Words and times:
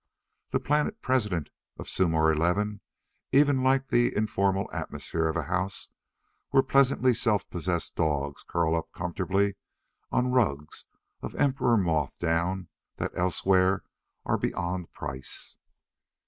The 0.49 0.59
Planet 0.59 0.99
President 1.03 1.51
of 1.77 1.87
Sumor 1.87 2.33
XI 2.35 2.79
even 3.33 3.61
liked 3.61 3.91
the 3.91 4.15
informal 4.17 4.67
atmosphere 4.73 5.27
of 5.27 5.35
a 5.35 5.43
house 5.43 5.89
where 6.49 6.63
pleasantly 6.63 7.13
self 7.13 7.47
possessed 7.51 7.95
dogs 7.97 8.41
curl 8.41 8.73
up 8.75 8.91
comfortably 8.93 9.57
on 10.11 10.31
rugs 10.31 10.85
of 11.21 11.35
emperor 11.35 11.77
moth 11.77 12.17
down 12.17 12.69
that 12.95 13.15
elsewhere 13.15 13.83
are 14.25 14.39
beyond 14.39 14.91
price. 14.91 15.59